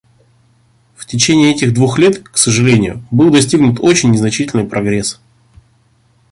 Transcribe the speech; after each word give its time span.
В 0.95 1.05
течение 1.05 1.51
этих 1.51 1.75
двух 1.75 1.99
лет, 1.99 2.27
к 2.27 2.35
сожалению, 2.35 3.05
был 3.11 3.29
достигнут 3.29 3.79
очень 3.79 4.09
незначительный 4.09 4.63
прогресс. 4.65 5.21